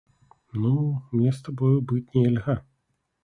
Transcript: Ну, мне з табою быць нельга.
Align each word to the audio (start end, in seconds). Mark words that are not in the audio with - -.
Ну, 0.61 0.71
мне 1.17 1.33
з 1.39 1.45
табою 1.47 1.77
быць 1.91 2.15
нельга. 2.21 2.57